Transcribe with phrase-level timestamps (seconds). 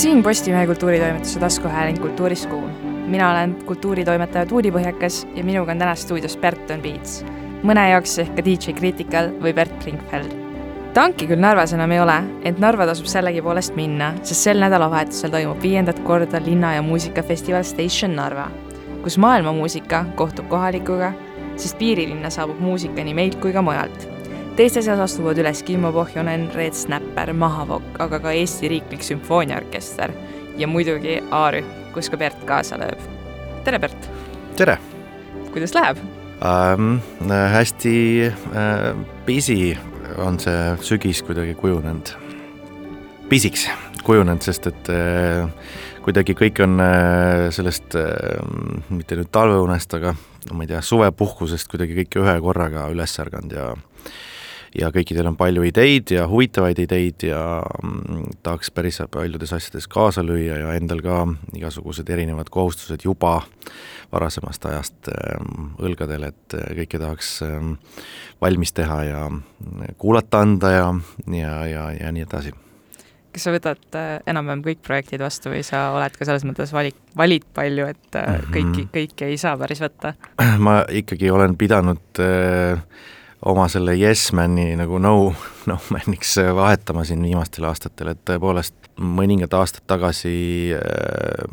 [0.00, 2.70] siin Postimehe kultuuritoimetuse taskuhääling Kultuurist kuum.
[3.06, 7.24] mina olen kultuuritoimetaja Tuuli Põhjakas ja minuga on täna stuudios Berton Piits.
[7.62, 10.32] mõne jaoks ehk ka DJ Critical või Bert Brinkfeld.
[10.94, 15.62] tanki küll Narvas enam ei ole, ent Narva tasub sellegipoolest minna, sest sel nädalavahetusel toimub
[15.62, 18.48] viiendat korda linna- ja muusikafestival Station Narva,
[19.02, 21.12] kus maailmamuusika kohtub kohalikuga,
[21.56, 24.09] sest piirilinna saabub muusika nii meilt kui ka mujalt
[24.60, 30.12] teiste seas astuvad üles Kimmo Pohjonen, Red Snapper, Mahavokk, aga ka Eesti Riiklik Sümfooniaorkester
[30.60, 33.00] ja muidugi A-rühm, kus ka Bert kaasa lööb.
[33.64, 34.10] tere, Bert!
[34.60, 34.76] tere
[35.54, 36.02] kuidas läheb
[36.44, 36.98] ähm,!
[37.54, 37.94] hästi
[38.28, 38.92] äh,
[39.24, 39.78] busy
[40.20, 42.12] on see sügis kuidagi kujunenud,
[43.32, 43.64] pisiks
[44.04, 45.48] kujunenud, sest et äh,
[46.04, 48.36] kuidagi kõik on äh, sellest äh,,
[48.92, 50.12] mitte nüüd talveunest, aga
[50.50, 53.72] no ma ei tea, suvepuhkusest kuidagi kõik ühe korraga üles ärganud ja
[54.78, 57.40] ja kõikidel on palju ideid ja huvitavaid ideid ja
[57.82, 61.24] mm, tahaks päris paljudes asjades kaasa lüüa ja endal ka
[61.58, 63.40] igasugused erinevad kohustused juba
[64.12, 67.76] varasemast ajast ähm, õlgadel, et äh, kõike tahaks ähm,
[68.40, 70.90] valmis teha ja mm, kuulata anda ja,
[71.26, 72.54] ja, ja, ja nii edasi
[73.30, 76.98] kas sa võtad äh, enam-vähem kõik projektid vastu või sa oled ka selles mõttes valik,
[77.18, 78.50] valid palju, et mm -hmm.
[78.54, 80.14] kõiki, kõiki ei saa päris võtta?
[80.66, 82.82] ma ikkagi olen pidanud äh,
[83.46, 85.14] oma selle Yes Mani nagu no,
[85.66, 90.32] no man'iks vahetama siin viimastel aastatel, et tõepoolest mõningad aastad tagasi
[90.76, 91.44] äh,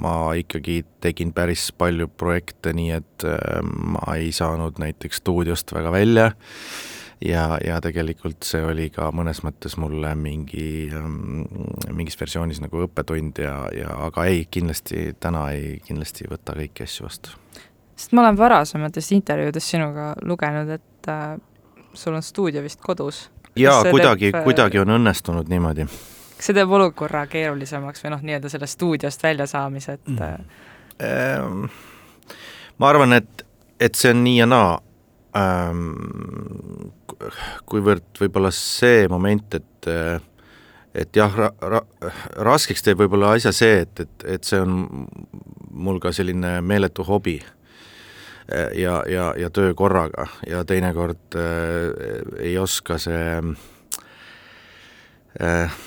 [0.00, 5.92] ma ikkagi tegin päris palju projekte, nii et äh, ma ei saanud näiteks stuudiost väga
[5.92, 6.30] välja.
[7.18, 11.48] Ja, ja tegelikult see oli ka mõnes mõttes mulle mingi, ähm,
[11.90, 16.86] mingis versioonis nagu õppetund ja, ja aga ei, kindlasti täna ei, kindlasti ei võta kõiki
[16.86, 17.34] asju vastu.
[17.98, 21.36] Sest ma olen varasemates intervjuudes sinuga lugenud, et äh,
[21.94, 23.30] sul on stuudio vist kodus.
[23.56, 25.88] jaa, kuidagi teeb,, kuidagi on õnnestunud niimoodi.
[26.36, 30.46] kas see teeb olukorra keerulisemaks või noh, nii-öelda sellest stuudiost välja saamise, et mm.
[31.02, 31.64] ähm,
[32.78, 33.46] ma arvan, et,
[33.80, 34.78] et see on nii ja naa
[35.38, 35.92] ähm,,
[37.66, 39.92] kuivõrd võib-olla see moment, et
[40.98, 42.12] et jah, ra-, ra-,
[42.48, 45.06] raskeks teeb võib-olla asja see, et, et, et see on
[45.70, 47.38] mul ka selline meeletu hobi
[48.74, 51.92] ja, ja, ja töö korraga ja teinekord äh,
[52.40, 53.42] ei oska see
[55.42, 55.78] äh,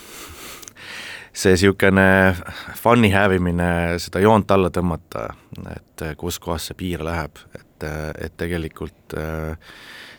[1.33, 2.35] see niisugune
[2.75, 5.29] fun'i hävimine, seda joont alla tõmmata,
[5.71, 7.87] et kus kohas see piir läheb, et,
[8.25, 9.55] et tegelikult äh,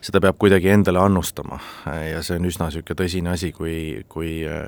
[0.02, 1.60] seda peab kuidagi endale annustama.
[2.08, 3.76] Ja see on üsna niisugune tõsine asi, kui,
[4.08, 4.66] kui äh,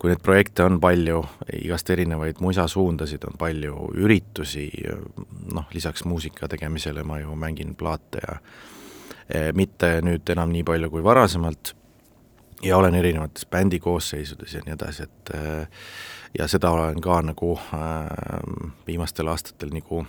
[0.00, 1.18] kui neid projekte on palju,
[1.60, 4.70] igast erinevaid musasuundasid on palju, üritusi,
[5.52, 8.38] noh, lisaks muusika tegemisele ma ju mängin plaate ja
[9.28, 11.74] eh, mitte nüüd enam nii palju kui varasemalt
[12.64, 15.84] ja olen erinevates bändi koosseisudes ja nii edasi, et eh,
[16.38, 18.08] ja seda olen ka nagu äh,
[18.86, 20.04] viimastel aastatel nagu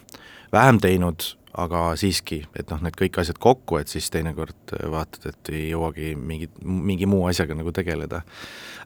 [0.54, 5.52] vähem teinud, aga siiski, et noh, need kõik asjad kokku, et siis teinekord vaatad, et
[5.52, 8.22] ei jõuagi mingi, mingi muu asjaga nagu tegeleda.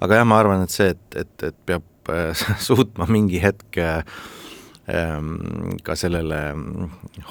[0.02, 5.36] aga jah, ma arvan, et see, et, et, et peab äh, suutma mingi hetk ähm,
[5.86, 6.42] ka sellele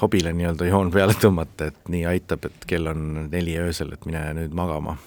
[0.01, 4.23] hobile nii-öelda joon peale tõmmata, et nii aitab, et kell on neli öösel, et mine
[4.39, 4.97] nüüd magama.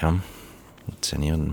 [0.00, 0.16] jah,
[0.88, 1.46] et see nii on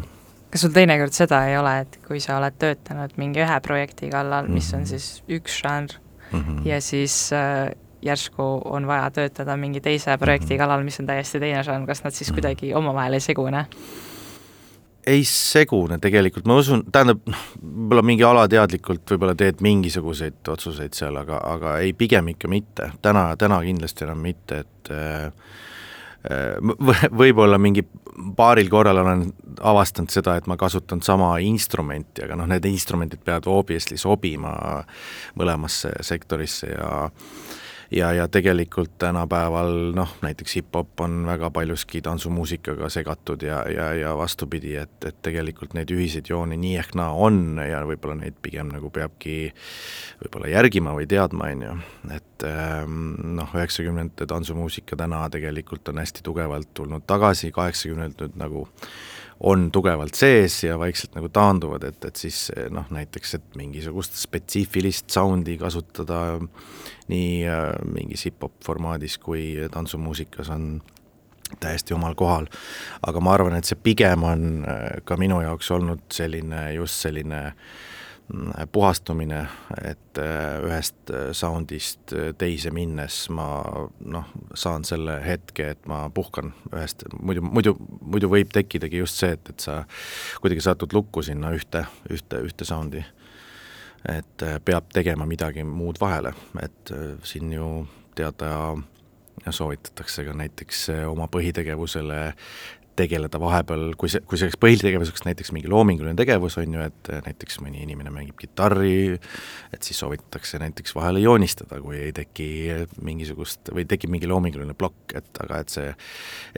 [0.54, 4.46] kas sul teinekord seda ei ole, et kui sa oled töötanud mingi ühe projekti kallal,
[4.54, 4.90] mis on mhm.
[4.92, 5.98] siis üks žanr,
[6.34, 6.68] mm -hmm.
[6.68, 7.72] ja siis äh,
[8.02, 10.58] järsku on vaja töötada mingi teise projekti -hmm.
[10.58, 12.34] kallal, mis on täiesti teine žanr, kas nad siis -hmm.
[12.34, 13.66] kuidagi omavahel ei segune?
[15.08, 21.18] ei segune tegelikult, ma usun, tähendab, noh, võib-olla mingi alateadlikult võib-olla teed mingisuguseid otsuseid seal,
[21.20, 25.34] aga, aga ei, pigem ikka mitte, täna, täna kindlasti enam mitte, et äh,
[27.12, 27.84] võib-olla mingi
[28.38, 29.26] paaril korral olen
[29.64, 34.54] avastanud seda, et ma kasutan sama instrumenti, aga noh, need instrumendid peavad obviously sobima
[35.40, 37.10] mõlemasse sektorisse ja
[37.94, 44.18] ja, ja tegelikult tänapäeval noh, näiteks hip-hop on väga paljuski tantsumuusikaga segatud ja, ja, ja
[44.18, 48.72] vastupidi, et, et tegelikult neid ühiseid jooni nii ehk naa on ja võib-olla neid pigem
[48.74, 49.38] nagu peabki
[50.24, 51.78] võib-olla järgima või teadma, on ju,
[52.18, 53.00] et ähm,
[53.40, 58.68] noh, üheksakümnendate tantsumuusika täna tegelikult on hästi tugevalt tulnud tagasi, kaheksakümnendad nagu
[59.40, 65.10] on tugevalt sees ja vaikselt nagu taanduvad, et, et siis noh, näiteks, et mingisugust spetsiifilist
[65.14, 66.40] sound'i kasutada
[67.12, 70.82] nii äh, mingis hip-hop formaadis kui tantsumuusikas on
[71.60, 72.48] täiesti omal kohal.
[73.08, 77.44] aga ma arvan, et see pigem on äh, ka minu jaoks olnud selline, just selline
[78.72, 79.42] puhastumine,
[79.84, 80.20] et
[80.64, 83.48] ühest sound'ist teise minnes ma
[84.00, 89.36] noh, saan selle hetke, et ma puhkan ühest, muidu, muidu, muidu võib tekkidagi just see,
[89.36, 89.82] et, et sa
[90.42, 93.04] kuidagi satud lukku sinna ühte, ühte, ühte sound'i.
[94.10, 96.92] Et peab tegema midagi muud vahele, et
[97.24, 97.68] siin ju
[98.16, 98.74] teada
[99.50, 102.20] soovitatakse ka näiteks oma põhitegevusele
[102.96, 107.60] tegeleda vahepeal, kui see, kui selleks põhitegevuseks näiteks mingi loominguline tegevus, on ju, et näiteks
[107.64, 109.18] mõni inimene mängib kitarri,
[109.74, 112.48] et siis soovitatakse näiteks vahele joonistada, kui ei teki
[113.06, 115.90] mingisugust, või tekib mingi loominguline plokk, et aga et see,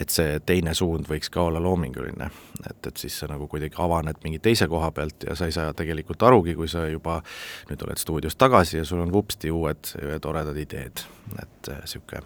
[0.01, 2.29] et see teine suund võiks ka olla loominguline.
[2.69, 5.73] et, et siis sa nagu kuidagi avaned mingi teise koha pealt ja sa ei saa
[5.73, 7.21] tegelikult arugi, kui sa juba
[7.69, 11.05] nüüd oled stuudios tagasi ja sul on vupsti uued toredad ideed,
[11.41, 12.23] et niisugune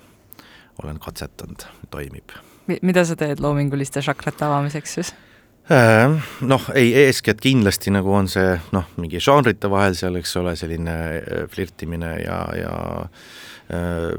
[0.79, 2.31] olen katsetanud, toimib
[2.69, 5.11] mida sa teed loominguliste šakrate avamiseks siis?
[5.69, 10.55] Äh, noh, ei, eeskätt kindlasti nagu on see noh, mingi žanrite vahel seal, eks ole,
[10.57, 12.71] selline äh, flirtimine ja, ja
[13.69, 14.15] äh,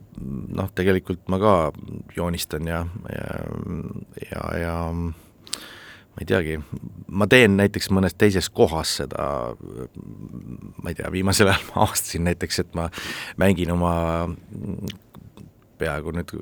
[0.55, 1.55] noh, tegelikult ma ka
[2.15, 3.41] joonistan ja, ja,
[4.29, 6.61] ja, ja ma ei teagi,
[7.11, 9.27] ma teen näiteks mõnes teises kohas seda,
[9.57, 12.87] ma ei tea, viimasel ajal ma avastasin näiteks, et ma
[13.43, 13.95] mängin oma
[15.81, 16.35] peaaegu nüüd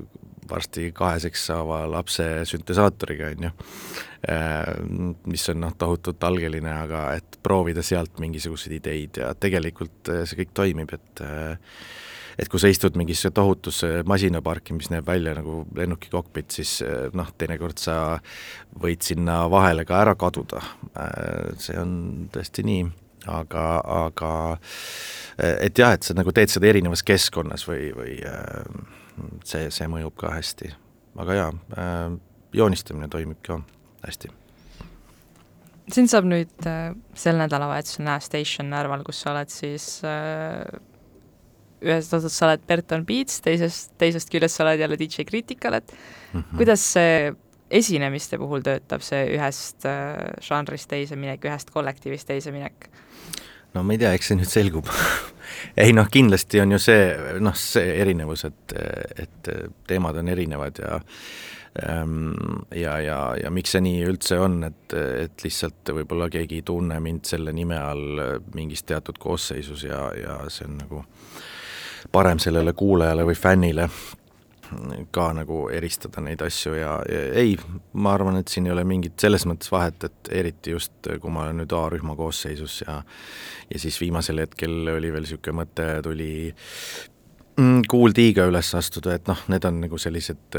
[0.51, 3.53] varsti kaheseks saava lapse süntesaatoriga, on ju,
[4.33, 4.67] äh,
[5.27, 10.43] mis on noh, tohutult algeline, aga et proovida sealt mingisuguseid ideid ja tegelikult äh, see
[10.43, 11.81] kõik toimib, et äh,
[12.39, 16.77] et kui sa istud mingisse tohutusse masinaparki, mis näeb välja nagu lennuki kokpit, siis
[17.19, 17.97] noh, teinekord sa
[18.79, 20.61] võid sinna vahele ka ära kaduda.
[21.59, 21.97] see on
[22.31, 22.85] tõesti nii,
[23.27, 23.65] aga,
[24.05, 24.31] aga
[25.67, 28.15] et jah, et sa nagu teed seda erinevas keskkonnas või, või
[29.45, 30.75] see, see mõjub ka hästi.
[31.19, 32.19] aga jaa äh,,
[32.55, 33.61] joonistamine toimib ka
[34.07, 34.31] hästi.
[35.93, 40.63] sind saab nüüd äh, sel nädalavahetusel näha Station Narval, kus sa oled siis äh,
[41.81, 45.93] ühest otsast sa oled Berton Beats, teisest, teisest küljest sa oled jälle DJ Critical, et
[45.93, 46.57] mm -hmm.
[46.57, 47.35] kuidas see
[47.71, 49.85] esinemiste puhul töötab, see ühest
[50.43, 52.89] žanrist teise minek, ühest kollektiivist teise minek?
[53.75, 54.89] No ma ei tea, eks see nüüd selgub.
[55.79, 57.03] Ei noh, kindlasti on ju see,
[57.43, 58.75] noh, see erinevus, et,
[59.25, 59.51] et
[59.87, 60.99] teemad on erinevad ja
[61.83, 62.33] ähm,
[62.75, 66.99] ja, ja, ja miks see nii üldse on, et, et lihtsalt võib-olla keegi ei tunne
[67.03, 68.23] mind selle nime all
[68.55, 71.03] mingis teatud koosseisus ja, ja see on nagu
[72.15, 73.89] parem sellele kuulajale või fännile
[75.15, 77.57] ka nagu eristada neid asju ja, ja ei,
[77.99, 81.47] ma arvan, et siin ei ole mingit selles mõttes vahet, et eriti just, kui ma
[81.47, 83.03] olen nüüd A-rühma koosseisus ja
[83.69, 86.33] ja siis viimasel hetkel oli veel niisugune mõte, tuli
[87.59, 90.59] mm, Kool Tiiga üles astuda, et noh, need on nagu sellised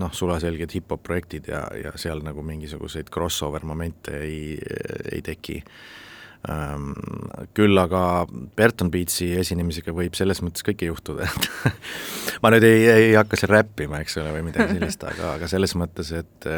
[0.00, 4.56] noh, sulaselged hip-hop projektid ja, ja seal nagu mingisuguseid crossover momente ei,
[5.12, 5.60] ei teki
[7.56, 8.02] küll aga
[8.56, 11.48] Berton Beatsi esinemisega võib selles mõttes kõike juhtuda, et
[12.44, 15.74] ma nüüd ei, ei hakka seal räppima, eks ole, või midagi sellist, aga, aga selles
[15.78, 16.50] mõttes, et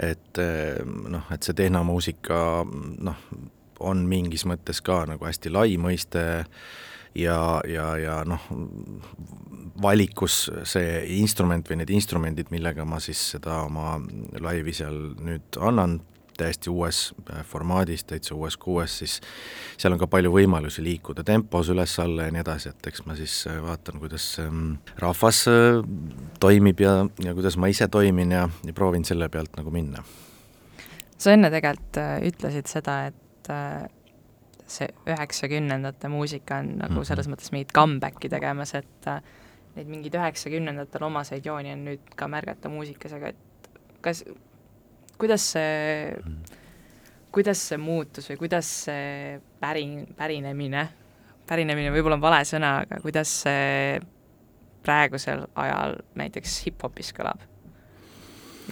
[0.00, 0.40] et
[0.86, 3.24] noh, et see tehnomuusika noh,
[3.80, 6.22] on mingis mõttes ka nagu hästi lai mõiste
[7.18, 8.46] ja, ja, ja noh,
[9.82, 13.98] valikus see instrument või need instrumendid, millega ma siis seda oma
[14.40, 15.98] laivi seal nüüd annan,
[16.40, 19.18] täiesti uues äh, formaadis, täitsa uues kuues, siis
[19.80, 23.36] seal on ka palju võimalusi liikuda tempos üles-alla ja nii edasi, et eks ma siis
[23.50, 25.80] äh, vaatan, kuidas ähm, rahvas äh,
[26.42, 30.04] toimib ja, ja kuidas ma ise toimin ja, ja proovin selle pealt nagu minna.
[31.20, 32.00] sa enne tegelikult
[32.30, 33.50] ütlesid seda, et
[34.70, 37.08] see üheksakümnendate muusika on nagu -hmm.
[37.08, 39.08] selles mõttes mingit comeback'i tegemas, et
[39.76, 44.24] neid mingeid üheksakümnendatel omaseid jooni on nüüd ka märgata muusikas, aga et kas
[45.20, 46.14] kuidas see,
[47.34, 50.86] kuidas see muutus või kuidas see pärin, pärinemine,
[51.48, 54.00] pärinemine võib-olla on vale sõna, aga kuidas see
[54.84, 57.46] praegusel ajal näiteks hip-hopis kõlab?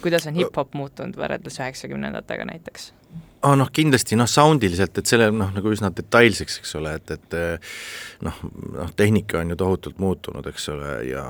[0.02, 2.92] kuidas on hip-hop muutunud võrreldes üheksakümnendatega näiteks?
[3.38, 7.12] Aa oh, noh, kindlasti noh, soundiliselt, et selle noh, nagu üsna detailseks, eks ole, et,
[7.14, 7.36] et
[8.26, 8.40] noh,
[8.74, 11.24] noh tehnika on ju tohutult muutunud, eks ole, ja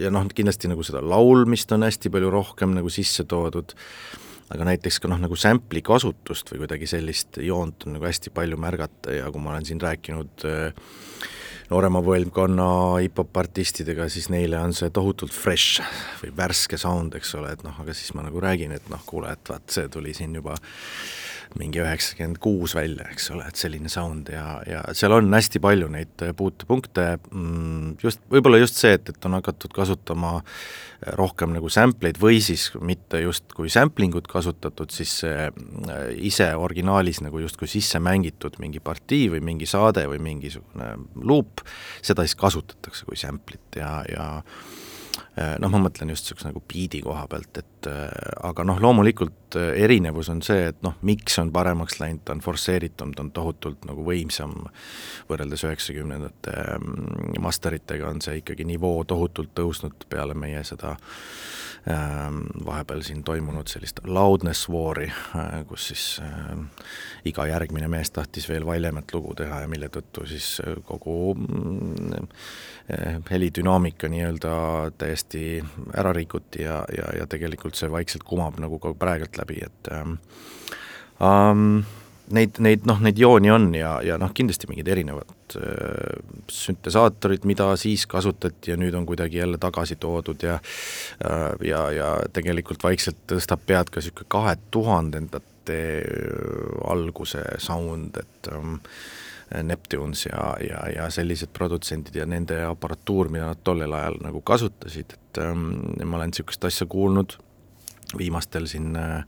[0.00, 3.76] ja noh, kindlasti nagu seda laulmist on hästi palju rohkem nagu sisse toodud,
[4.54, 8.56] aga näiteks ka noh, nagu sample'i kasutust või kuidagi sellist joont on nagu hästi palju
[8.60, 10.72] märgata ja kui ma olen siin rääkinud äh,
[11.70, 12.68] noorema põlvkonna
[13.02, 15.82] hip-hop artistidega, siis neile on see tohutult fresh
[16.22, 19.32] või värske sound, eks ole, et noh, aga siis ma nagu räägin, et noh, kuule,
[19.32, 20.58] et vaat see tuli siin juba
[21.58, 25.88] mingi üheksakümmend kuus välja, eks ole, et selline sound ja, ja seal on hästi palju
[25.92, 30.36] neid puutepunkte, mm, just, võib-olla just see, et, et on hakatud kasutama
[31.18, 35.48] rohkem nagu sample eid või siis mitte justkui sampling ut kasutatud, siis äh,
[36.16, 41.62] ise originaalis nagu justkui sisse mängitud mingi partii või mingi saade või mingisugune luup,
[42.02, 44.30] seda siis kasutatakse kui sample'it ja, ja
[45.34, 48.06] Äh, noh, ma mõtlen just niisuguse nagu biidi koha pealt, et äh,
[48.46, 52.42] aga noh, loomulikult äh, erinevus on see, et noh, miks on paremaks läinud, ta on
[52.44, 54.54] forsseeritum, ta on tohutult nagu võimsam,
[55.30, 60.94] võrreldes üheksakümnendate mm, masteritega on see ikkagi nivoo tohutult tõusnud peale meie seda
[61.90, 65.10] ähm, vahepeal siin toimunud sellist loudness war'i,
[65.68, 66.86] kus siis äh,
[67.30, 72.28] iga järgmine mees tahtis veel valjemat lugu teha ja mille tõttu siis kogu mm,
[73.30, 74.50] helidünaamika nii-öelda
[74.98, 75.64] täiesti
[75.96, 80.16] ära rikuti ja, ja, ja tegelikult see vaikselt kumab nagu ka praegult läbi, et ähm,
[81.20, 81.84] um,
[82.32, 86.20] neid, neid noh, neid jooni on ja, ja noh, kindlasti mingid erinevad äh,
[86.52, 92.14] süntesaatorid, mida siis kasutati ja nüüd on kuidagi jälle tagasi toodud ja äh, ja, ja
[92.32, 95.82] tegelikult vaikselt tõstab pead ka niisugune kahe tuhandendate
[96.92, 98.80] alguse sound, et ähm,
[99.64, 105.14] Neptunes ja, ja, ja sellised produtsendid ja nende aparatuur, mida nad tollel ajal nagu kasutasid,
[105.14, 105.68] et ähm,
[106.02, 107.36] ma olen niisugust asja kuulnud
[108.18, 109.22] viimastel siin äh,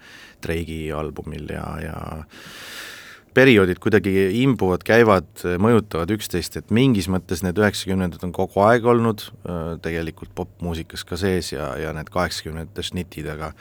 [0.44, 1.96] Drake'i albumil ja, ja
[3.36, 5.28] perioodid kuidagi imbuvad, käivad,
[5.60, 11.20] mõjutavad üksteist, et mingis mõttes need üheksakümnendad on kogu aeg olnud äh, tegelikult popmuusikas ka
[11.20, 13.52] sees ja, ja need kaheksakümnendate šnitid, aga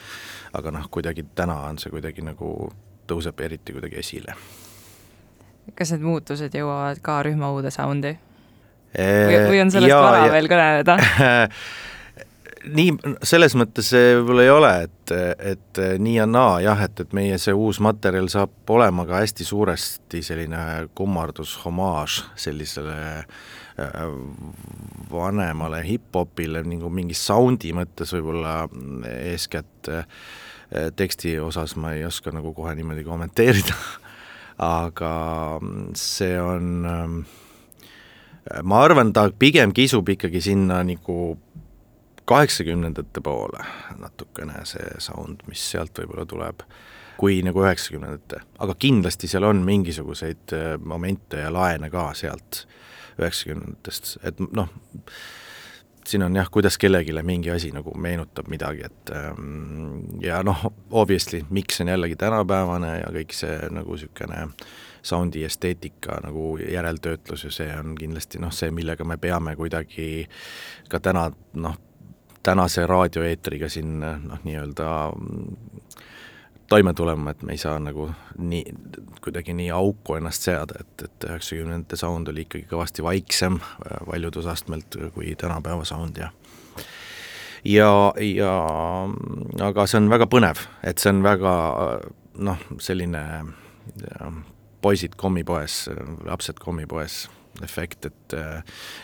[0.55, 2.69] aga noh, kuidagi täna on see kuidagi nagu,
[3.09, 4.37] tõuseb eriti kuidagi esile
[5.73, 8.13] kas need muutused jõuavad ka rühma uude soundi?
[8.95, 10.97] või, või on sellest ja, vara ja, veel kõneleda
[12.73, 15.13] nii, selles mõttes see võib-olla ei ole, et,
[15.53, 19.47] et nii ja naa jah, et, et meie see uus materjal saab olema ka hästi
[19.47, 20.61] suuresti selline
[20.97, 23.99] kummardus, homaaž sellisele äh,
[25.11, 28.63] vanemale hip-hopile nagu mingi soundi mõttes võib-olla
[29.11, 30.07] eeskätt äh,
[30.95, 33.75] teksti osas ma ei oska nagu kohe niimoodi kommenteerida
[34.57, 35.15] aga
[35.97, 37.17] see on, ähm,
[38.63, 41.35] ma arvan, ta pigem kisub ikkagi sinna nagu
[42.25, 43.63] kaheksakümnendate poole
[43.99, 46.65] natukene, see sound, mis sealt võib-olla tuleb,
[47.19, 52.65] kui nagu üheksakümnendate, aga kindlasti seal on mingisuguseid äh, momente ja laene ka sealt
[53.21, 54.71] üheksakümnendatest, et noh,
[56.05, 61.45] siin on jah, kuidas kellelegi mingi asi nagu meenutab midagi, et ähm, ja noh, obviously,
[61.49, 64.49] miks on jällegi tänapäevane ja kõik see nagu niisugune
[65.05, 70.25] soundi esteetika nagu järeltöötlus ja see on kindlasti noh, see, millega me peame kuidagi
[70.89, 71.77] ka täna noh,
[72.45, 74.89] tänase raadioeetriga siin noh, nii-öelda
[76.69, 78.63] toime tulema, et me ei saa nagu nii,
[79.21, 83.59] kuidagi nii auku ennast seada, et, et üheksakümnendate sound oli ikkagi kõvasti vaiksem
[84.07, 86.31] valjudusastmelt kui tänapäeva sound ja
[87.65, 87.89] ja,
[88.21, 88.51] ja
[89.67, 91.53] aga see on väga põnev, et see on väga
[92.45, 93.23] noh, selline
[94.01, 94.31] ja,
[94.85, 95.85] poisid kommipoes,
[96.25, 97.25] lapsed kommipoes
[97.65, 98.35] efekt, et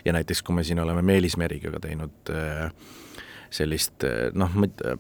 [0.06, 2.34] ja näiteks kui me siin oleme Meelis Meriga teinud
[3.52, 4.06] sellist
[4.38, 4.98] noh, ei tea,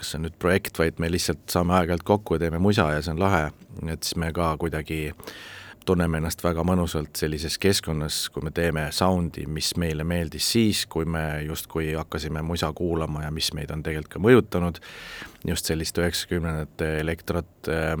[0.00, 3.00] kas see on nüüd projekt, vaid me lihtsalt saame aeg-ajalt kokku ja teeme musa ja
[3.04, 3.48] see on lahe,
[3.86, 5.10] et siis me ka kuidagi
[5.88, 11.08] tunneme ennast väga mõnusalt sellises keskkonnas, kui me teeme sound'i, mis meile meeldis siis, kui
[11.08, 14.80] me justkui hakkasime musa kuulama ja mis meid on tegelikult ka mõjutanud,
[15.48, 17.96] just sellist üheksakümnendate elektrat äh,,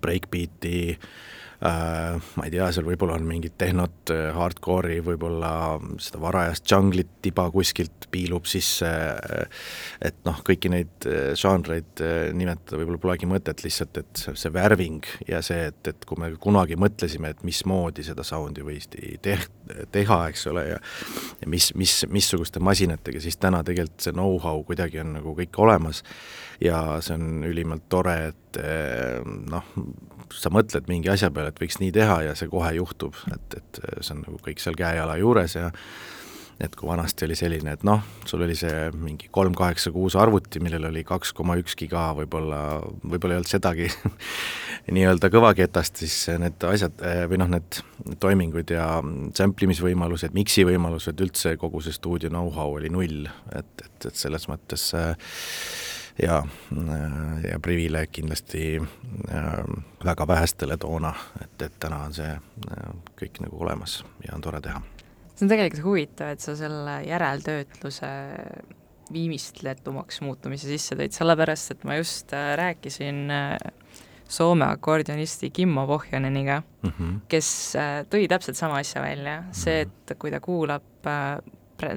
[0.00, 5.52] breakbeat'i Äh, ma ei tea, seal võib-olla on mingit tehnot, äh, hardcore'i, võib-olla
[6.02, 9.66] seda varajast džunglit tiba kuskilt piilub sisse, äh,
[10.04, 11.08] et noh, kõiki neid
[11.38, 12.02] žanreid
[12.36, 16.78] nimetada võib-olla polegi mõtet, lihtsalt et see, värving ja see, et, et kui me kunagi
[16.80, 19.48] mõtlesime, et mismoodi seda sound'i võis teh-,
[19.92, 20.80] teha, eks ole, ja
[21.40, 26.02] ja mis, mis, missuguste masinatega, siis täna tegelikult see know-how kuidagi on nagu kõik olemas.
[26.62, 28.60] Ja see on ülimalt tore, et
[29.50, 29.66] noh,
[30.32, 33.80] sa mõtled mingi asja peale, et võiks nii teha ja see kohe juhtub, et, et
[34.00, 35.70] see on nagu kõik seal käe-jala juures ja
[36.60, 40.60] et kui vanasti oli selline, et noh, sul oli see mingi kolm kaheksa kuus arvuti,
[40.64, 42.60] millel oli kaks koma üks giga võib-olla,
[43.04, 43.90] võib-olla ei olnud sedagi
[44.96, 47.80] nii-öelda kõvaketast, siis need asjad või noh, need
[48.22, 48.86] toimingud ja
[49.36, 54.48] sample imisvõimalused, miksi võimalused, üldse kogu see stuudio know-how oli null, et, et, et selles
[54.48, 55.12] mõttes äh,
[56.22, 56.40] ja,
[57.50, 59.52] ja privileeg kindlasti äh,
[60.04, 64.60] väga vähestele toona, et, et täna on see äh, kõik nagu olemas ja on tore
[64.64, 64.82] teha.
[65.36, 68.10] See on tegelikult huvitav, et sa selle järeltöötluse
[69.12, 73.26] viimistletumaks muutumise sisse tõid, sellepärast et ma just äh, rääkisin
[74.28, 77.18] Soome akordionisti Kimmo Pohjaneniga mm, -hmm.
[77.28, 81.38] kes äh, tõi täpselt sama asja välja, see, et kui ta kuulab äh,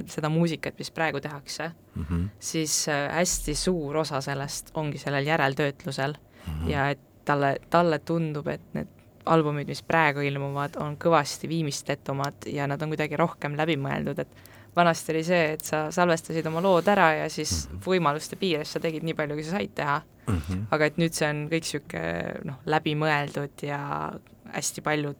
[0.06, 2.28] seda muusikat, mis praegu tehakse Mm -hmm.
[2.38, 6.14] siis äh, hästi suur osa sellest ongi sellel järeltöötlusel
[6.46, 6.70] Mm -hmm.
[6.70, 8.88] ja et talle, talle tundub, et need
[9.26, 15.12] albumid, mis praegu ilmuvad, on kõvasti viimistletumad ja nad on kuidagi rohkem läbimõeldud, et vanasti
[15.12, 17.82] oli see, et sa salvestasid oma lood ära ja siis Mhm.
[17.86, 20.64] võimaluste piires sa tegid nii palju, kui sa said teha, mm -hmm.
[20.70, 24.12] aga et nüüd see on kõik niisugune noh, läbimõeldud ja
[24.54, 25.14] hästi palju,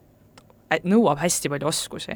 [0.85, 2.13] nõuab hästi palju oskusi.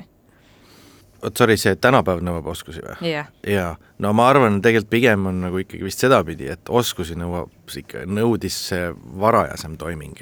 [1.23, 3.11] vot sorry, see tänapäev nõuab oskusi või?
[3.11, 7.51] jah, jaa, no ma arvan, tegelikult pigem on nagu ikkagi vist sedapidi, et oskusi nõuab
[7.77, 10.19] ikka, nõudis see varajasem toiming.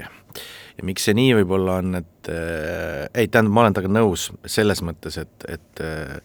[0.82, 4.82] Ja miks see nii võib-olla on, et äh, ei, tähendab, ma olen temaga nõus selles
[4.82, 6.18] mõttes, et, et äh,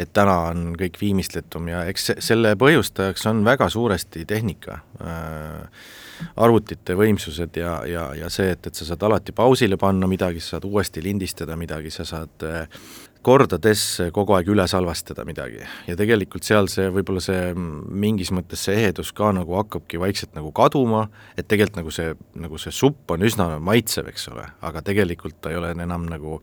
[0.00, 5.88] et täna on kõik viimistletum ja eks se- selle põhjustajaks on väga suuresti tehnika äh,,
[6.36, 10.56] arvutite võimsused ja, ja, ja see, et, et sa saad alati pausile panna midagi, sa
[10.56, 12.84] saad uuesti lindistada midagi, sa saad äh,
[13.22, 15.62] kordades kogu aeg üle salvestada midagi.
[15.86, 20.52] Ja tegelikult seal see, võib-olla see mingis mõttes see ehedus ka nagu hakkabki vaikselt nagu
[20.56, 22.12] kaduma, et tegelikult nagu see,
[22.42, 26.40] nagu see supp on üsna maitsev, eks ole, aga tegelikult ta ei ole enam nagu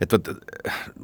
[0.00, 0.30] et vot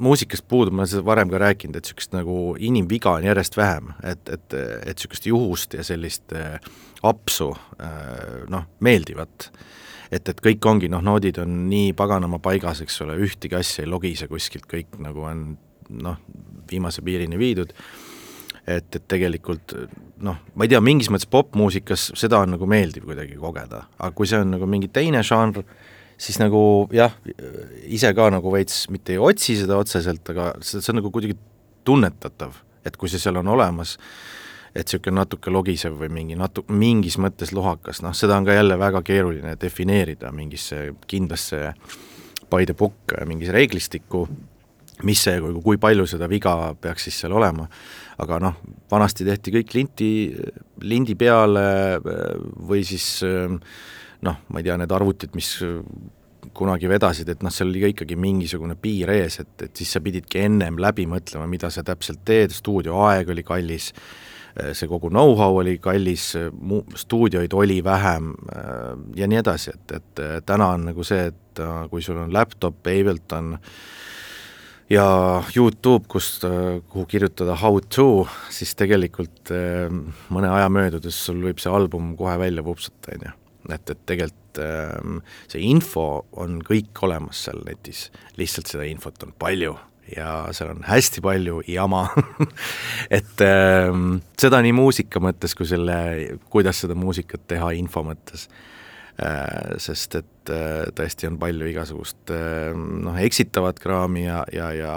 [0.01, 3.91] muusikast puudub, ma olen seda varem ka rääkinud, et niisugust nagu inimviga on järjest vähem,
[4.01, 6.57] et, et, et niisugust juhust ja sellist äh,
[7.05, 9.51] apsu äh, noh, meeldivat
[10.11, 13.91] et, et kõik ongi, noh, noodid on nii paganama paigas, eks ole, ühtegi asja ei
[13.91, 15.47] logise kuskilt, kõik nagu on
[16.03, 16.19] noh,
[16.69, 17.73] viimase piirini viidud,
[18.67, 19.75] et, et tegelikult
[20.23, 24.29] noh, ma ei tea, mingis mõttes popmuusikas seda on nagu meeldiv kuidagi kogeda, aga kui
[24.29, 25.63] see on nagu mingi teine žanr,
[26.17, 26.59] siis nagu
[26.95, 27.13] jah,
[27.85, 31.37] ise ka nagu veits mitte ei otsi seda otseselt, aga see, see on nagu kuidagi
[31.87, 33.95] tunnetatav, et kui see seal on olemas,
[34.73, 38.77] et niisugune natuke logisev või mingi natu-, mingis mõttes lohakas, noh seda on ka jälle
[38.79, 41.71] väga keeruline defineerida mingisse kindlasse
[42.51, 44.25] by the book mingis reeglistikku,
[45.07, 47.67] mis see, kui, palju seda viga peaks siis seal olema,
[48.23, 50.11] aga noh, vanasti tehti kõik linti,
[50.87, 51.65] lindi peale
[52.01, 55.51] või siis noh, ma ei tea, need arvutid, mis
[56.57, 60.01] kunagi vedasid, et noh, seal oli ka ikkagi mingisugune piir ees, et, et siis sa
[60.03, 63.91] pididki ennem läbi mõtlema, mida sa täpselt teed, stuudioaeg oli kallis,
[64.73, 68.33] see kogu know-how oli kallis, mu-, stuudioid oli vähem
[69.15, 71.61] ja nii edasi, et, et täna on nagu see, et
[71.91, 73.55] kui sul on laptop, Ableton
[74.89, 75.07] ja
[75.55, 76.45] Youtube, kust,
[76.89, 79.51] kuhu kirjutada how to, siis tegelikult
[80.33, 83.35] mõne aja möödudes sul võib see album kohe välja vupsata, on ju.
[83.73, 84.43] et, et tegelikult
[85.51, 86.07] see info
[86.41, 88.07] on kõik olemas seal netis,
[88.41, 89.75] lihtsalt seda infot on palju
[90.15, 92.05] ja seal on hästi palju jama
[93.19, 93.91] et äh,
[94.39, 95.99] seda nii muusika mõttes kui selle,
[96.53, 98.47] kuidas seda muusikat teha info mõttes
[99.17, 99.77] äh,.
[99.81, 104.95] sest et äh, tõesti on palju igasugust äh, noh, eksitavat kraami ja, ja, ja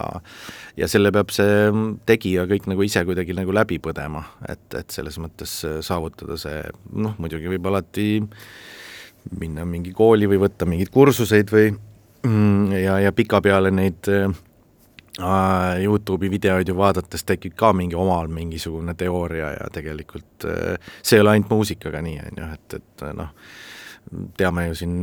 [0.77, 1.71] ja selle peab see
[2.09, 7.17] tegija kõik nagu ise kuidagi nagu läbi põdema, et, et selles mõttes saavutada see noh,
[7.19, 8.11] muidugi võib alati
[9.41, 11.73] minna mingi kooli või võtta mingeid kursuseid või
[12.85, 14.29] ja, ja pikapeale neid äh,
[15.85, 20.47] Youtube'i videoid ju vaadates tekib ka mingi omal mingisugune teooria ja tegelikult
[21.03, 23.35] see ei ole ainult muusikaga nii, on ju, et, et noh,
[24.39, 24.97] teame ju siin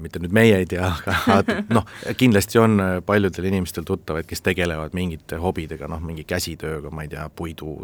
[0.00, 0.88] mitte nüüd meie ei tea,
[1.32, 1.86] aga noh,
[2.18, 7.26] kindlasti on paljudel inimestel tuttavaid, kes tegelevad mingite hobidega, noh, mingi käsitööga, ma ei tea,
[7.36, 7.76] puidu,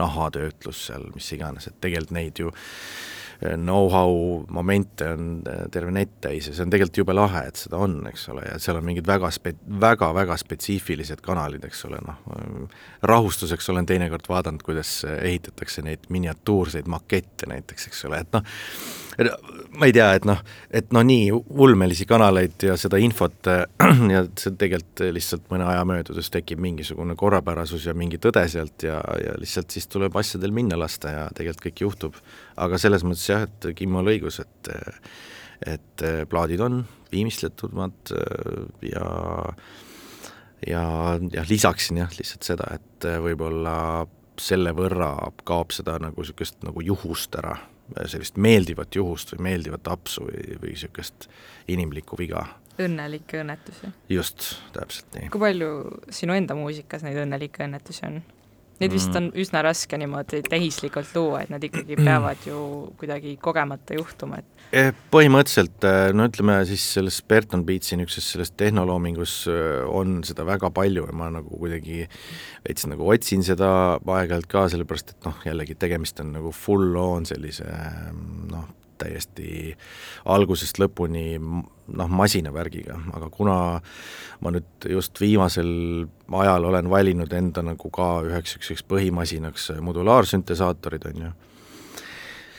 [0.00, 2.52] nahatöötlus seal, mis iganes, et tegelikult neid ju
[3.40, 5.42] know-how momente on
[5.72, 8.58] terve net täis ja see on tegelikult jube lahe, et seda on, eks ole, ja
[8.62, 12.20] seal on mingid väga spe-, väga-väga spetsiifilised kanalid, eks ole, noh,
[13.02, 18.54] rahustuseks olen teinekord vaadanud, kuidas ehitatakse neid miniatuurseid makette näiteks, eks ole, et noh,
[19.78, 20.40] ma ei tea, et noh,
[20.74, 23.50] et no nii ulmelisi kanaleid ja seda infot
[24.14, 28.98] ja see tegelikult lihtsalt mõne aja möödudes tekib mingisugune korrapärasus ja mingi tõde sealt ja,
[29.20, 32.18] ja lihtsalt siis tuleb asjadel minna lasta ja tegelikult kõik juhtub.
[32.56, 34.74] aga selles mõttes jah, et Kimmol õigus, et
[35.64, 38.10] et plaadid on viimistletumad
[38.84, 39.06] ja
[40.66, 40.82] ja,
[41.32, 43.76] ja lisaksin jah, lihtsalt seda, et võib-olla
[44.40, 45.12] selle võrra
[45.46, 47.54] kaob seda nagu niisugust nagu juhust ära
[48.06, 51.28] sellist meeldivat juhust või meeldivat apsu või, või niisugust
[51.68, 52.46] inimlikku viga.
[52.80, 53.92] õnnelikke õnnetusi.
[54.08, 55.28] just, täpselt nii.
[55.34, 55.70] kui palju
[56.10, 58.22] sinu enda muusikas neid õnnelikke õnnetusi on?
[58.80, 59.16] Neid vist Mm.
[59.16, 64.44] on üsna raske niimoodi tehislikult luua, et nad ikkagi peavad ju kuidagi kogemata juhtuma, et
[64.74, 65.84] Eh, põhimõtteliselt
[66.16, 71.12] no ütleme siis selles Berton Beatsi niisuguses selles tehnoloomingus eh, on seda väga palju ja
[71.14, 72.08] ma nagu kuidagi
[72.66, 73.68] veits nagu otsin seda
[74.00, 77.68] aeg-ajalt ka, sellepärast et noh, jällegi tegemist on nagu full on sellise
[78.50, 78.66] noh,
[78.98, 79.76] täiesti
[80.34, 81.38] algusest lõpuni
[81.92, 83.56] noh, masinavärgiga, aga kuna
[84.44, 85.68] ma nüüd just viimasel
[86.40, 91.32] ajal olen valinud enda nagu ka üheks niisuguseks põhimasinaks modulaarsüntesaatorid, on ju,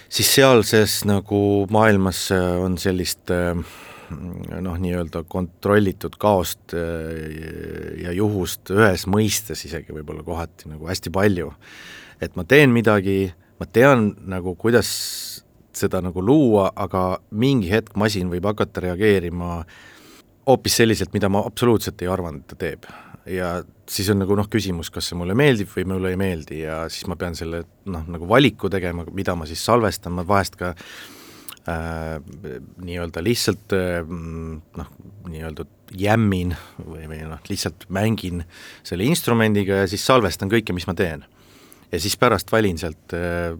[0.10, 1.40] siis sealses nagu
[1.74, 10.86] maailmas on sellist noh, nii-öelda kontrollitud kaost ja juhust ühes mõistes isegi võib-olla kohati nagu
[10.90, 11.52] hästi palju.
[12.22, 15.45] et ma teen midagi, ma tean nagu, kuidas
[15.80, 19.64] seda nagu luua, aga mingi hetk masin võib hakata reageerima
[20.46, 22.86] hoopis selliselt, mida ma absoluutselt ei arvanud, et ta teeb.
[23.26, 23.56] ja
[23.90, 27.08] siis on nagu noh, küsimus, kas see mulle meeldib või mulle ei meeldi ja siis
[27.10, 32.20] ma pean selle noh, nagu valiku tegema, mida ma siis salvestan, ma vahest ka äh,
[32.86, 34.92] nii-öelda lihtsalt äh, noh,
[35.26, 35.66] nii-öelda
[35.98, 38.46] jämmin või, või noh, lihtsalt mängin
[38.86, 41.26] selle instrumendiga ja siis salvestan kõike, mis ma teen
[41.92, 43.54] ja siis pärast valin sealt äh,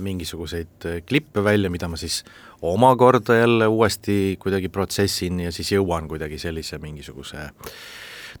[0.00, 2.22] mingisuguseid äh, klippe välja, mida ma siis
[2.62, 7.48] omakorda jälle uuesti kuidagi protsessin ja siis jõuan kuidagi sellise mingisuguse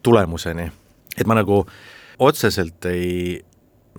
[0.02, 0.70] tulemuseni.
[1.18, 1.64] et ma nagu
[2.18, 3.44] otseselt ei,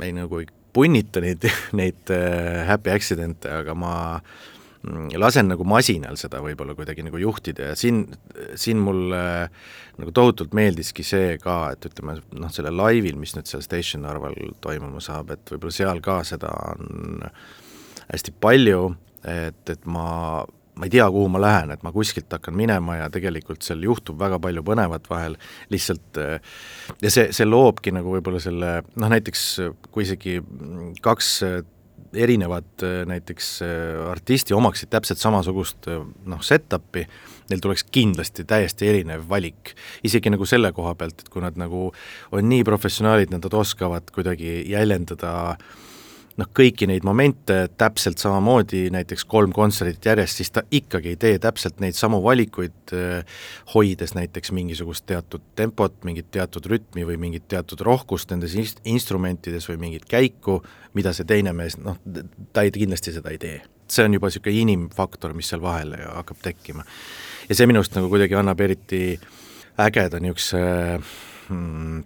[0.02, 4.51] ei nagu ei punnita neid, neid äh, happy accident'e, aga ma äh,
[5.22, 8.04] lasen nagu masinal seda võib-olla kuidagi nagu juhtida ja siin,
[8.58, 9.24] siin mulle
[10.02, 14.38] nagu tohutult meeldiski see ka, et ütleme noh, sellel laivil, mis nüüd seal Station Narval
[14.64, 17.22] toimuma saab, et võib-olla seal ka seda on
[18.12, 18.88] hästi palju,
[19.28, 20.42] et, et ma
[20.82, 24.18] ma ei tea, kuhu ma lähen, et ma kuskilt hakkan minema ja tegelikult seal juhtub
[24.18, 25.36] väga palju põnevat vahel,
[25.70, 29.44] lihtsalt ja see, see loobki nagu võib-olla selle noh, näiteks
[29.92, 30.40] kui isegi
[31.04, 31.36] kaks
[32.14, 37.06] erinevad äh, näiteks äh, artisti omaksid täpselt samasugust äh, noh, set-up'i,
[37.52, 39.76] neil tuleks kindlasti täiesti erinev valik.
[40.04, 41.90] isegi nagu selle koha pealt, et kui nad nagu
[42.32, 45.80] on nii professionaalid, nad oskavad kuidagi jäljendada äh,
[46.40, 51.40] noh, kõiki neid momente täpselt samamoodi, näiteks kolm kontserdit järjest, siis ta ikkagi ei tee
[51.42, 52.94] täpselt neid samu valikuid,
[53.74, 59.68] hoides näiteks mingisugust teatud tempot, mingit teatud rütmi või mingit teatud rohkust nendes inst-, instrumentides
[59.72, 60.62] või mingit käiku,
[60.98, 62.00] mida see teine mees, noh,
[62.54, 63.60] ta ei, kindlasti seda ei tee.
[63.92, 66.86] see on juba niisugune inimfaktor, mis seal vahele hakkab tekkima.
[67.50, 69.20] ja see minu arust nagu kuidagi annab eriti
[69.82, 70.62] ägeda niisuguse
[71.50, 72.04] hmm,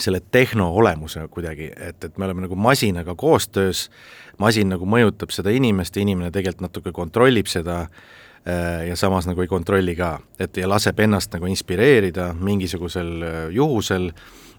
[0.00, 3.88] selle tehno olemuse kuidagi, et, et me oleme nagu masinaga koostöös,
[4.38, 9.42] masin nagu mõjutab seda inimest ja inimene tegelikult natuke kontrollib seda äh, ja samas nagu
[9.42, 14.12] ei kontrolli ka, et ja laseb ennast nagu inspireerida mingisugusel äh, juhusel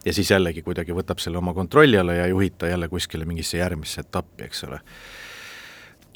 [0.06, 3.60] ja siis jällegi kuidagi võtab selle oma kontrolli alla ja juhib ta jälle kuskile mingisse
[3.60, 4.80] järgmisse etappi, eks ole.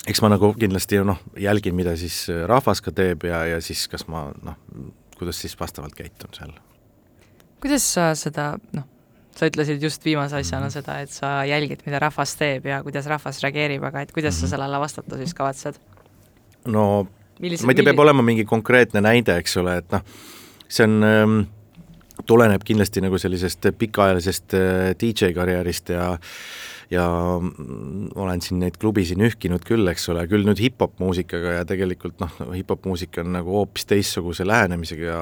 [0.07, 3.87] eks ma nagu kindlasti noh, jälgin, mida siis äh, rahvas ka teeb ja, ja siis
[3.87, 4.59] kas ma noh,
[5.17, 6.55] kuidas siis vastavalt käitun seal.
[7.61, 8.87] kuidas sa seda noh,
[9.37, 10.75] sa ütlesid just viimase asjana mhm.
[10.75, 14.45] seda, et sa jälgid, mida rahvas teeb ja kuidas rahvas reageerib, aga et kuidas sa
[14.45, 14.53] mhm.
[14.55, 15.81] sellele vastata siis kavatsed?
[16.69, 17.07] no
[17.41, 20.03] Millised, ma ei tea, peab olema mingi konkreetne näide, eks ole, et noh,
[20.71, 21.39] see on ähm,
[22.29, 26.11] tuleneb kindlasti nagu sellisest pikaajalisest äh, DJ karjäärist ja
[26.91, 27.05] ja
[28.15, 32.35] olen siin neid klubisid nühkinud küll, eks ole, küll nüüd hip-hop muusikaga ja tegelikult noh,
[32.53, 35.21] hip-hop muusika on nagu hoopis teistsuguse lähenemisega ja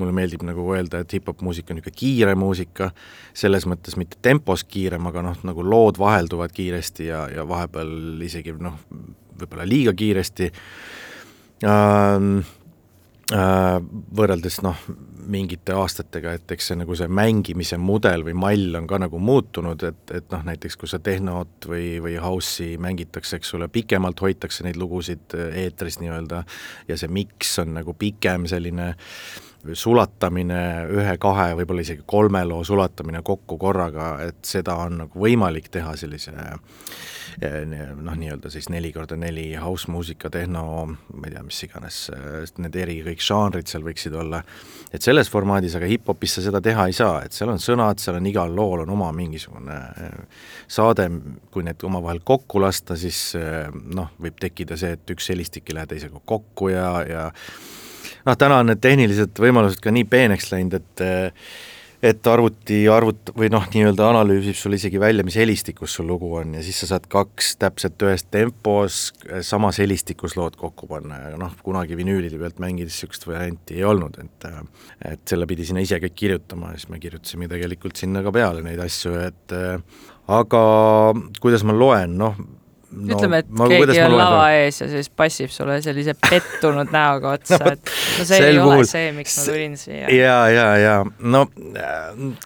[0.00, 2.90] mulle meeldib nagu öelda, et hip-hop muusika on niisugune kiire muusika,
[3.36, 8.54] selles mõttes mitte tempos kiirem, aga noh, nagu lood vahelduvad kiiresti ja, ja vahepeal isegi
[8.60, 8.78] noh,
[9.36, 10.50] võib-olla liiga kiiresti.
[11.66, 12.40] Ähm,,
[13.32, 13.76] äh,
[14.16, 14.80] võrreldes noh,
[15.30, 19.82] mingite aastatega, et eks see nagu see mängimise mudel või mall on ka nagu muutunud,
[19.88, 24.66] et, et noh, näiteks kui sa tehnot või, või house'i mängitakse, eks ole, pikemalt hoitakse
[24.66, 26.44] neid lugusid äh, eetris nii-öelda
[26.88, 28.92] ja see miks on nagu pikem selline
[29.74, 30.62] sulatamine,
[30.94, 36.34] ühe-kahe, võib-olla isegi kolme loo sulatamine kokku korraga, et seda on nagu võimalik teha sellise
[38.00, 41.98] noh, nii-öelda siis neli korda neli house muusika, tehno, ma ei tea, mis iganes,
[42.62, 44.40] need eri kõik žanrid seal võiksid olla,
[44.94, 48.16] et selles formaadis, aga hip-hopis sa seda teha ei saa, et seal on sõnad, seal
[48.20, 51.08] on igal lool on oma mingisugune eh, saade,
[51.52, 55.80] kui need omavahel kokku lasta, siis eh, noh, võib tekkida see, et üks helistik ei
[55.80, 57.26] lähe teisega kokku ja, ja
[58.26, 61.48] noh, täna on need tehnilised võimalused ka nii peeneks läinud, et eh,
[62.06, 66.52] et arvuti arvut- või noh, nii-öelda analüüsib sulle isegi välja, mis helistikus sul lugu on
[66.54, 68.98] ja siis sa saad kaks täpselt ühes tempos
[69.46, 74.20] samas helistikus lood kokku panna ja noh, kunagi vinüülide pealt mängides niisugust varianti ei olnud,
[74.22, 74.48] et
[75.14, 78.62] et selle pidi sinna ise kõik kirjutama ja siis me kirjutasime tegelikult sinna ka peale
[78.66, 79.56] neid asju, et
[80.36, 80.62] aga
[81.40, 82.36] kuidas ma loen, noh,
[82.96, 84.62] no, ütleme, et ma, keegi on lava loen?
[84.64, 88.72] ees ja siis passib sulle sellise pettunud näoga otsa no,, et no see ei puhul,
[88.78, 90.06] ole see, miks ma tulin siia.
[90.14, 90.94] ja, ja, ja
[91.34, 91.44] no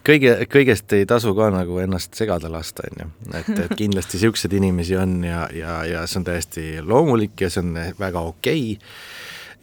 [0.07, 3.09] kõige, kõigest ei tasu ka nagu ennast segada lasta, on ju.
[3.39, 7.63] et, et kindlasti niisuguseid inimesi on ja, ja, ja see on täiesti loomulik ja see
[7.63, 8.93] on väga okei okay.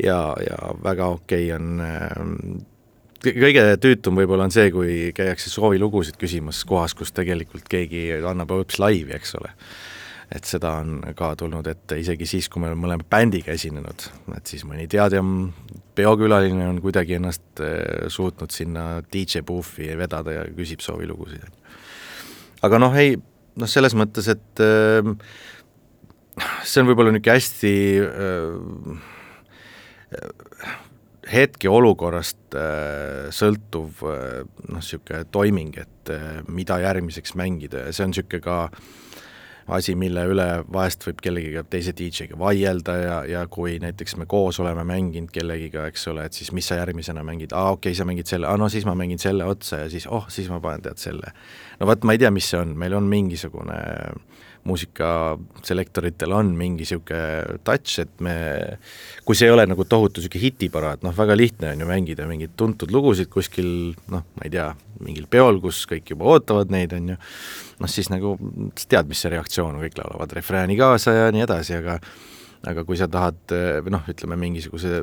[0.09, 2.66] ja, ja väga okei okay on
[3.18, 8.79] kõige tüütum võib-olla on see, kui käiakse soovilugusid küsimas kohas, kus tegelikult keegi annab hoopis
[8.83, 9.51] laivi, eks ole
[10.28, 14.64] et seda on ka tulnud ette isegi siis, kui me oleme bändiga esinenud, et siis
[14.68, 15.52] mõni teadjam
[15.96, 21.48] peokülaline on kuidagi ennast eh, suutnud sinna DJ boof'i vedada ja küsib soovilugusid.
[22.62, 23.16] aga noh, ei,
[23.56, 25.00] noh selles mõttes, et äh,
[26.62, 29.08] see on võib-olla niisugune hästi äh,
[31.32, 38.12] hetkeolukorrast äh, sõltuv äh, noh, niisugune toiming, et äh, mida järgmiseks mängida ja see on
[38.12, 38.96] niisugune ka äh,
[39.68, 44.61] asi, mille üle vahest võib kellegiga, teise DJ-ga vaielda ja, ja kui näiteks me koos
[44.62, 48.07] oleme mänginud kellegiga, eks ole, et siis mis sa järgmisena mängid, aa okei okay,, sa
[48.09, 50.85] mängid selle, aa no siis ma mängin selle otsa ja siis oh, siis ma panen
[50.87, 51.35] tead selle.
[51.81, 53.78] no vot, ma ei tea, mis see on, meil on mingisugune
[54.68, 58.35] muusikaselektoritel on mingi niisugune touch, et me,
[59.27, 62.57] kui see ei ole nagu tohutu niisugune hitiparaad, noh väga lihtne on ju mängida mingeid
[62.59, 63.71] tuntud lugusid kuskil
[64.12, 64.71] noh, ma ei tea,
[65.05, 67.21] mingil peol, kus kõik juba ootavad neid, on ju,
[67.83, 68.35] noh siis nagu
[68.83, 72.01] tead, mis see reaktsioon on, kõik laulavad refrääni kaasa ja nii edasi, aga
[72.66, 73.53] aga kui sa tahad
[73.85, 74.99] või noh, ütleme mingisuguse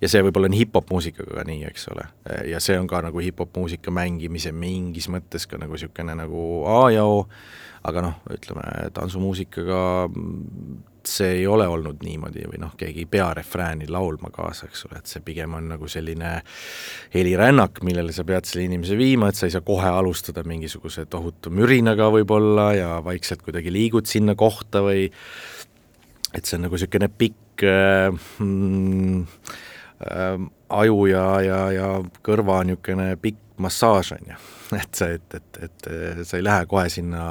[0.00, 2.06] ja see võib-olla on hip-hop muusikaga ka nii, eks ole,
[2.48, 6.80] ja see on ka nagu hip-hop muusika mängimise mingis mõttes ka nagu niisugune nagu A
[6.94, 7.26] ja O,
[7.86, 9.82] aga noh, ütleme tantsumuusikaga
[11.08, 15.00] see ei ole olnud niimoodi või noh, keegi ei pea refrääni laulma kaasa, eks ole,
[15.00, 16.34] et see pigem on nagu selline
[17.14, 21.52] helirännak, millele sa pead selle inimese viima, et sa ei saa kohe alustada mingisuguse tohutu
[21.54, 25.08] mürinaga võib-olla ja vaikselt kuidagi liigud sinna kohta või
[26.34, 28.12] et see on nagu niisugune pikk äh,
[28.44, 29.24] mm,
[30.04, 30.46] äh,
[30.82, 31.90] aju ja, ja, ja
[32.26, 34.40] kõrva niisugune pikk massaaž, on ju
[34.82, 35.88] et sa, et, et, et
[36.26, 37.30] sa ei lähe kohe sinna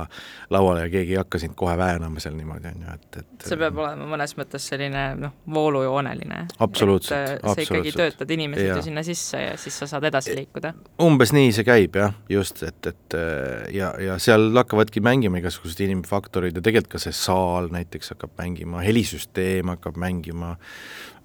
[0.53, 3.59] lauale ja keegi ei hakka sind kohe väänama seal niimoodi, on ju, et, et see
[3.59, 6.43] peab olema mõnes mõttes selline noh, voolujooneline.
[6.63, 8.77] absoluutselt, sa ikkagi töötad inimesed ja.
[8.79, 10.73] ju sinna sisse ja siis sa saad edasi liikuda.
[11.03, 13.19] umbes nii see käib jah, just, et, et
[13.75, 18.81] ja, ja seal hakkavadki mängima igasugused inimfaktorid ja tegelikult ka see saal näiteks hakkab mängima,
[18.85, 20.55] helisüsteem hakkab mängima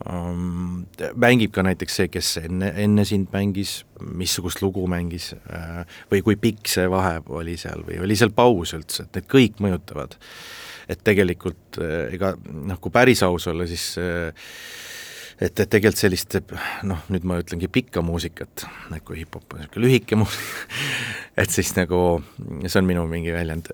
[0.08, 6.22] um,, mängib ka näiteks see, kes enne, enne sind mängis, missugust lugu mängis äh, või
[6.26, 10.16] kui pikk see vahe oli seal või oli seal paus üldse, et need kõik mõjutavad.
[10.88, 14.32] et tegelikult äh, ega noh, kui päris aus olla, siis äh,
[15.42, 16.38] et, et tegelikult sellist
[16.86, 20.82] noh, nüüd ma ütlengi pikka muusikat, et kui hip-hop on niisugune lühike muusika
[21.42, 21.98] et siis nagu
[22.66, 23.70] see on minu mingi väljend.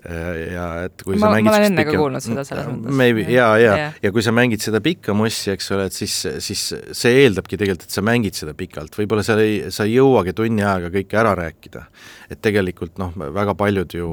[0.53, 2.95] Ja et kui ma, sa mängid ma olen enne ka kuulnud seda selles mõttes.
[3.01, 6.63] Maybe, jaa, jaa, ja, kui sa mängid seda pikka mossi, eks ole, et siis, siis
[6.95, 10.63] see eeldabki tegelikult, et sa mängid seda pikalt, võib-olla sa ei, sa ei jõuagi tunni
[10.63, 11.85] ajaga kõike ära rääkida.
[12.29, 14.09] et tegelikult noh, väga paljud ju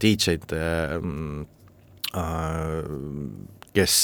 [0.00, 0.98] DJ-d äh,
[3.76, 3.94] kes,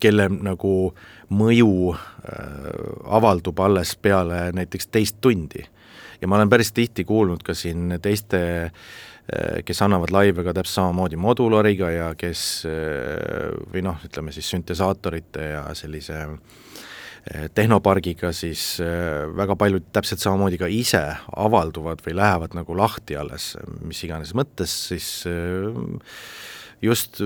[0.00, 0.74] kelle nagu
[1.34, 1.98] mõju äh,
[3.18, 5.64] avaldub alles peale näiteks teist tundi.
[6.20, 10.74] ja ma olen päris tihti kuulnud ka siin teiste äh, kes annavad laive ka täpselt
[10.80, 16.24] samamoodi modulariga ja kes äh, või noh, ütleme siis süntesaatorite ja sellise
[17.52, 18.78] tehnopargiga, siis
[19.36, 21.02] väga paljud täpselt samamoodi ka ise
[21.36, 23.50] avalduvad või lähevad nagu lahti alles,
[23.84, 25.10] mis iganes mõttes, siis
[26.80, 27.20] just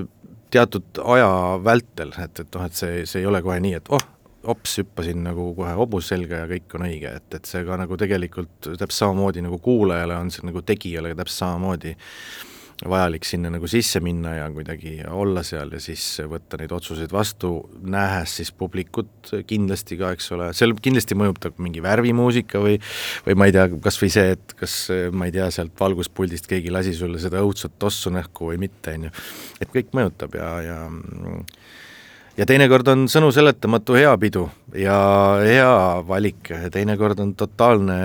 [0.53, 1.31] teatud aja
[1.65, 4.05] vältel, et, et noh, et see, see ei ole kohe nii, et oh,
[4.47, 7.99] hops, hüppasin nagu kohe hobus selga ja kõik on õige, et, et see ka nagu
[7.99, 11.95] tegelikult täpselt samamoodi nagu kuulajale on see nagu tegijale täpselt samamoodi
[12.89, 17.53] vajalik sinna nagu sisse minna ja kuidagi olla seal ja siis võtta neid otsuseid vastu,
[17.83, 22.79] nähes siis publikut kindlasti ka, eks ole, seal kindlasti mõjutab mingi värvimuusika või
[23.27, 24.77] või ma ei tea, kas või see, et kas
[25.15, 29.09] ma ei tea, sealt valguspuldist keegi lasi sulle seda õudset tossu näkku või mitte, on
[29.09, 29.15] ju.
[29.63, 30.81] et kõik mõjutab ja, ja
[32.39, 34.47] ja teinekord on sõnu seletamatu hea pidu
[34.79, 34.97] ja
[35.45, 35.75] hea
[36.09, 37.99] valik, teinekord on totaalne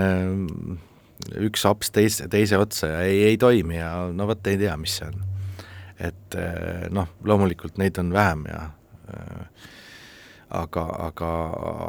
[1.48, 5.00] üks aps teise, teise otsa ja ei, ei toimi ja no vot, ei tea, mis
[5.00, 5.24] see on.
[5.98, 8.62] et eh, noh, loomulikult neid on vähem ja
[9.14, 9.68] äh,
[10.50, 11.32] aga, aga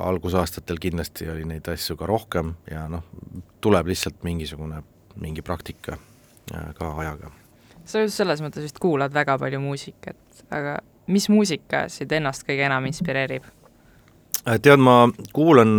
[0.09, 3.05] algusaastatel kindlasti oli neid asju ka rohkem ja noh,
[3.61, 4.83] tuleb lihtsalt mingisugune,
[5.21, 5.99] mingi praktika
[6.55, 7.33] äh, ka ajaga.
[7.85, 12.67] sa just selles mõttes vist kuulad väga palju muusikat, aga mis muusika sind ennast kõige
[12.67, 13.47] enam inspireerib?
[14.49, 15.77] tead, ma kuulan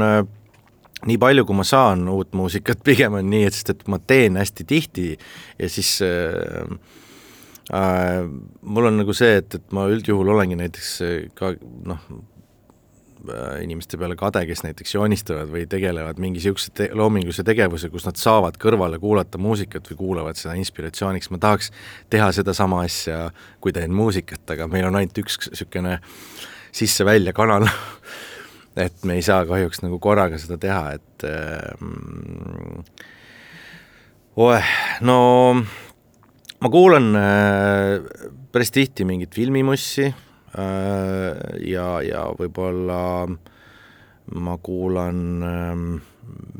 [1.07, 4.39] nii palju, kui ma saan uut muusikat, pigem on nii, et sest et ma teen
[4.39, 5.11] hästi tihti
[5.59, 6.73] ja siis äh,
[7.73, 8.25] äh,
[8.61, 10.97] mul on nagu see, et, et ma üldjuhul olengi näiteks
[11.39, 11.53] ka
[11.87, 12.03] noh,
[13.27, 18.05] Äh, inimeste peale kade, kes näiteks joonistavad või tegelevad mingi niisuguse te loomingulise tegevuse, kus
[18.07, 21.67] nad saavad kõrvale kuulata muusikat või kuulavad seda inspiratsiooniks, ma tahaks
[22.09, 23.25] teha sedasama asja,
[23.59, 25.97] kui teen muusikat, aga meil on ainult üks niisugune
[26.71, 27.67] sisse-välja kanal
[28.77, 32.83] et me ei saa kahjuks nagu korraga seda teha, et ähm,
[34.37, 35.19] oeh, no
[36.59, 40.09] ma kuulan äh, päris tihti mingit filmimussi
[40.57, 41.37] Äh,
[41.69, 43.29] ja, ja võib-olla
[44.33, 45.83] ma kuulan ähm,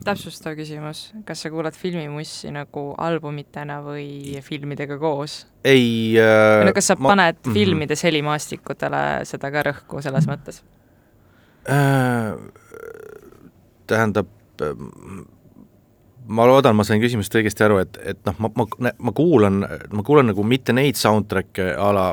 [0.05, 5.41] täpsustav küsimus, kas sa kuulad filmimussi nagu albumitena või filmidega koos?
[5.65, 7.57] ei äh, no kas sa ma, paned -hmm.
[7.57, 10.78] filmides helimaastikutele seda ka rõhku selles mõttes äh,?
[13.89, 14.27] Tähendab
[16.29, 20.05] ma loodan, ma sain küsimusest õigesti aru, et, et noh, ma, ma, ma kuulan, ma
[20.05, 22.05] kuulan nagu mitte neid soundtrack'e a la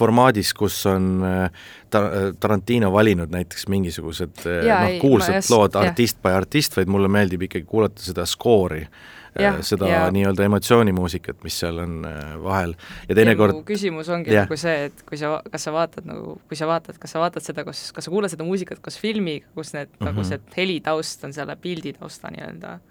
[0.00, 6.20] formaadis, kus on äh, ta-, Tarantino valinud näiteks mingisugused äh, noh, kuulsad just, lood artist
[6.24, 8.84] by artist, vaid mulle meeldib ikkagi kuulata seda skoori.
[9.38, 12.00] Äh, seda nii-öelda emotsioonimuusikat, mis seal on
[12.42, 12.72] vahel
[13.06, 16.66] ja teinekord küsimus ongi nagu see, et kui sa, kas sa vaatad nagu, kui sa
[16.66, 19.86] vaatad, kas sa vaatad seda, kas, kas sa kuulad seda muusikat koos filmiga, kus need
[19.86, 20.10] mm, -hmm.
[20.10, 22.82] nagu see helitaust on selle pildi tausta nii-öelda mm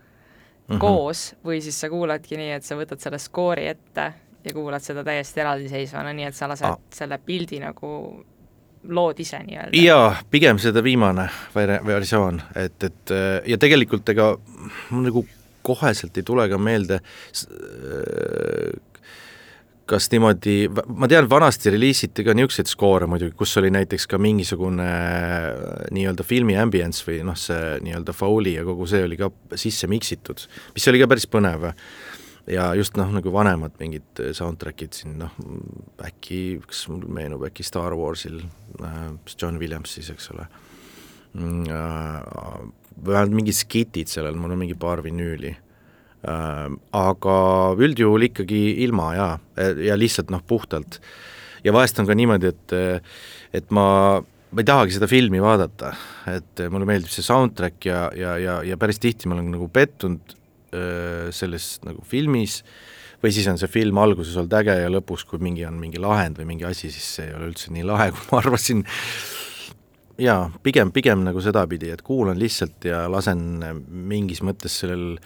[0.70, 0.80] -hmm.
[0.80, 5.04] koos, või siis sa kuuladki nii, et sa võtad selle skoori ette ja kuulad seda
[5.04, 6.78] täiesti eraldiseisvana, nii et sa lased ah.
[6.94, 8.24] selle pildi nagu
[8.88, 9.76] lood ise nii-öelda?
[9.82, 11.30] jaa, pigem seda viimane
[11.86, 13.12] versioon, et, et
[13.46, 14.38] ja tegelikult ega
[14.92, 15.26] nagu
[15.66, 17.02] koheselt ei tule ka meelde
[19.90, 24.88] kas niimoodi, ma tean, vanasti reliisiti ka niisuguseid skoore muidugi, kus oli näiteks ka mingisugune
[25.96, 30.46] nii-öelda filmi ambience või noh, see nii-öelda Foley ja kogu see oli ka sisse miksitud,
[30.76, 31.72] mis oli ka päris põnev.
[32.50, 35.36] Ja just noh, nagu vanemad mingid soundtrack'id siin noh,
[36.06, 38.40] äkki, kas mul meenub äkki Star Warsil
[38.82, 39.04] äh,,
[39.36, 40.48] John Williams siis, eks ole.
[41.38, 42.64] Mm, äh,,
[43.06, 46.66] vähemalt mingid skitid sellel, mul on mingi paar vinüüli äh,,
[47.00, 47.38] aga
[47.80, 49.32] üldjuhul ikkagi ilma jaa,
[49.86, 51.00] ja lihtsalt noh, puhtalt.
[51.64, 52.78] ja vahest on ka niimoodi, et,
[53.62, 53.88] et ma
[54.50, 55.92] ma ei tahagi seda filmi vaadata,
[56.32, 60.34] et mulle meeldib see soundtrack ja, ja, ja, ja päris tihti ma olen nagu pettunud
[61.34, 62.60] selles nagu filmis
[63.24, 66.40] või siis on see film alguses olnud äge ja lõpus, kui mingi on mingi lahend
[66.40, 68.86] või mingi asi, siis see ei ole üldse nii lahe, kui ma arvasin.
[70.20, 75.18] Jaa, pigem, pigem nagu sedapidi, et kuulan lihtsalt ja lasen mingis mõttes sellel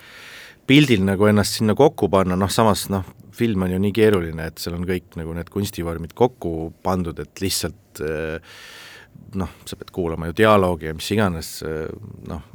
[0.68, 4.62] pildil nagu ennast sinna kokku panna, noh samas noh, film on ju nii keeruline, et
[4.62, 8.04] seal on kõik nagu need kunstivormid kokku pandud, et lihtsalt
[9.36, 11.50] noh, sa pead kuulama ju dialoogi ja mis iganes,
[12.30, 12.46] noh,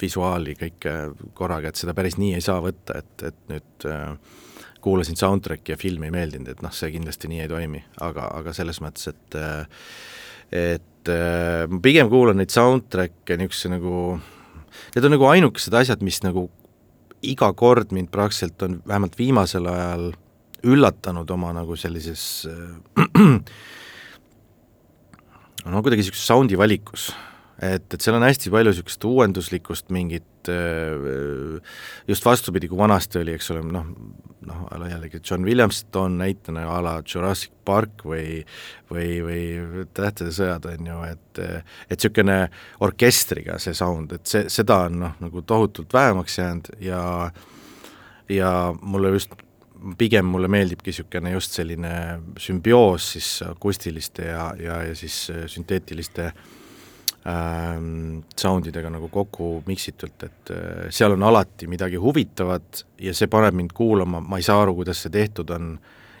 [0.00, 0.94] visuaali kõike
[1.36, 4.36] korraga, et seda päris nii ei saa võtta, et, et nüüd äh,
[4.84, 8.54] kuulasin soundtrack'i ja film ei meeldinud, et noh, see kindlasti nii ei toimi, aga, aga
[8.56, 9.84] selles mõttes, et äh,
[10.52, 13.94] et äh, ma pigem kuulan neid soundtrack'e niisuguse nagu,
[14.94, 16.48] need on nagu ainukesed asjad, mis nagu
[17.22, 20.12] iga kord mind praktiliselt on vähemalt viimasel ajal
[20.68, 22.76] üllatanud oma nagu sellises äh,
[25.68, 27.10] no kuidagi niisuguses sound'i valikus
[27.62, 30.24] et, et seal on hästi palju niisugust uuenduslikkust, mingit
[32.08, 33.88] just vastupidi, kui vanasti oli, eks ole, noh,
[34.48, 38.44] noh, jällegi John Williams toon näitena a la Jurassic Park või
[38.90, 39.42] või, või
[39.94, 42.38] Tähtede sõjad, on ju, et et niisugune
[42.84, 47.02] orkestriga see sound, et see, seda on noh, nagu tohutult vähemaks jäänud ja
[48.28, 49.34] ja mulle just
[49.98, 51.92] pigem mulle meeldibki niisugune just selline
[52.38, 56.46] sümbioos siis akustiliste ja, ja, ja siis sünteetiliste äh,
[57.28, 63.56] ähm, soundidega nagu kokku miksitult, et äh, seal on alati midagi huvitavat ja see paneb
[63.58, 65.76] mind kuulama, ma ei saa aru, kuidas see tehtud on,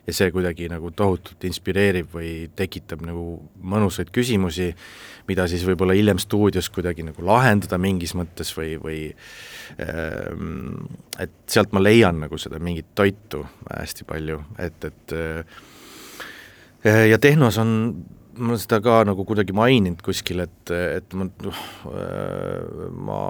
[0.08, 3.24] ja see kuidagi nagu tohutult inspireerib või tekitab nagu
[3.60, 4.70] mõnusaid küsimusi,
[5.28, 9.00] mida siis võib-olla hiljem stuudios kuidagi nagu lahendada mingis mõttes või, või
[9.84, 10.88] ähm,
[11.20, 15.44] et sealt ma leian nagu seda mingit toitu hästi palju, et, et äh,
[17.12, 17.74] ja tehnos on
[18.38, 21.62] ma olen seda ka nagu kuidagi maininud kuskil, et, et ma, noh,
[23.08, 23.20] ma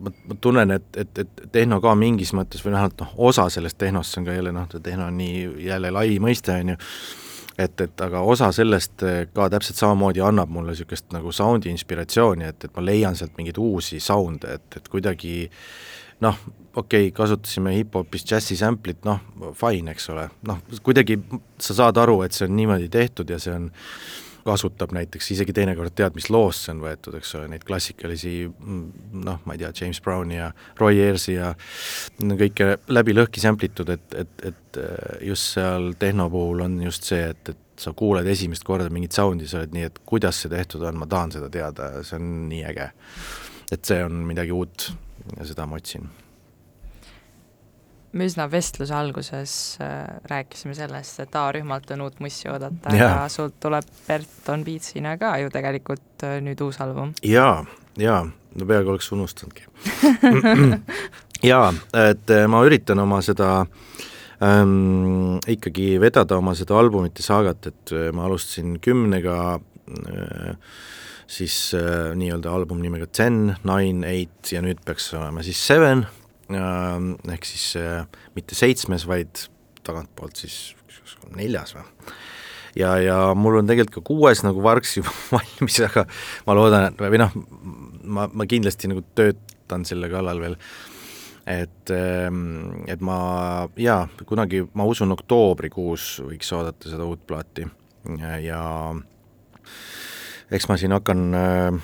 [0.00, 3.78] ma, ma tunnen, et, et, et tehno ka mingis mõttes või vähemalt noh, osa sellest
[3.80, 6.78] tehnost, see on ka jälle noh, tehno on nii jälle lai mõiste, on ju,
[7.60, 12.68] et, et aga osa sellest ka täpselt samamoodi annab mulle niisugust nagu sound'i inspiratsiooni, et,
[12.68, 15.34] et ma leian sealt mingeid uusi sound'e, et, et kuidagi
[16.24, 16.40] noh,
[16.74, 19.20] okei okay,, kasutasime hip-hopis džässi sample'it, noh,
[19.58, 21.18] fine, eks ole, noh, kuidagi
[21.60, 23.70] sa saad aru, et see on niimoodi tehtud ja see on
[24.44, 29.16] kasutab näiteks, isegi teinekord tead, mis loost see on võetud, eks ole, neid klassikalisi mm,
[29.26, 30.50] noh, ma ei tea, James Browni ja
[30.80, 31.52] Roy Ayersi ja
[32.20, 37.08] kõike läbi lõhki sample itud, et, et, et äh, just seal tehno puhul on just
[37.10, 40.52] see, et, et sa kuuled esimest korda mingit sound'i, sa oled nii, et kuidas see
[40.52, 42.90] tehtud on, ma tahan seda teada, see on nii äge.
[43.70, 44.90] et see on midagi uut
[45.36, 46.08] ja seda ma otsin
[48.12, 49.52] me üsna vestluse alguses
[49.82, 55.36] äh, rääkisime sellest, et A-rühmalt on uut mussi oodata, aga sult tuleb Berton Beatsina ka
[55.42, 57.14] ju tegelikult äh, nüüd uus album.
[57.26, 57.64] jaa,
[58.00, 59.66] jaa, no peaaegu oleks unustanudki.
[61.40, 63.62] Jaa, et äh, ma üritan oma seda
[64.44, 70.58] ähm, ikkagi vedada oma seda albumite saagat, et ma alustasin kümnega äh,,
[71.30, 76.04] siis äh, nii-öelda album nimega Ten, Nine, Eight ja nüüd peaks olema siis Seven
[76.56, 79.46] ehk siis äh, mitte seitsmes, vaid
[79.86, 80.74] tagantpoolt siis
[81.36, 81.86] neljas või?
[82.78, 86.06] ja, ja mul on tegelikult ka kuues nagu vargsi juba valmis, aga
[86.46, 87.36] ma loodan, et või noh,
[88.04, 90.56] ma, ma kindlasti nagu töötan selle kallal veel,
[91.50, 93.20] et, ähm, et ma
[93.80, 97.66] jaa, kunagi ma usun, oktoobrikuus võiks oodata seda uut plaati
[98.20, 98.60] ja, ja
[100.50, 101.80] eks ma siin hakkan äh,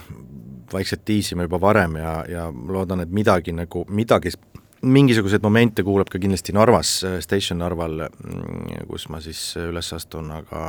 [0.72, 4.34] vaikselt tiisima juba varem ja, ja loodan, et midagi nagu, midagi
[4.82, 10.30] mingisuguseid momente kuuleb ka kindlasti Narvas, äh, Station Narval, mm, kus ma siis üles astun,
[10.36, 10.66] aga